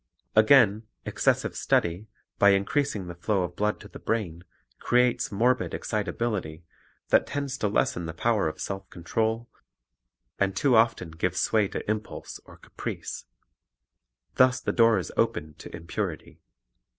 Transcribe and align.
Again, 0.35 0.87
excessive 1.05 1.55
study, 1.55 2.07
by 2.39 2.49
increasing 2.53 3.05
the 3.05 3.13
flow 3.13 3.43
of 3.43 3.55
blood 3.55 3.79
to 3.81 3.87
the 3.87 3.99
brain, 3.99 4.43
creates 4.79 5.31
morbid 5.31 5.75
excitability 5.75 6.63
that 7.09 7.27
tends 7.27 7.55
to 7.59 7.67
lessen 7.67 8.07
the 8.07 8.13
power 8.15 8.47
of 8.47 8.59
self 8.59 8.89
control, 8.89 9.47
and 10.39 10.55
too 10.55 10.75
often 10.75 11.11
gives 11.11 11.39
sway 11.39 11.67
to 11.67 11.87
impulse 11.87 12.39
or 12.45 12.57
caprice. 12.57 13.25
Thus 14.37 14.59
the 14.59 14.73
door 14.73 14.97
is 14.97 15.11
opened 15.17 15.59
to 15.59 15.75
impurity. 15.75 16.39